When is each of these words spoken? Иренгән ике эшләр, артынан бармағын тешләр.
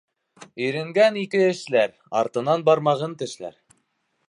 Иренгән 0.67 1.19
ике 1.23 1.41
эшләр, 1.49 1.93
артынан 2.23 2.65
бармағын 2.71 3.17
тешләр. 3.23 3.57